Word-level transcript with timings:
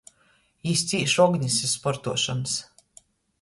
Jis 0.69 0.81
cīši 0.91 1.19
ognys 1.25 1.59
iz 1.67 1.75
sportuošonys. 1.77 2.57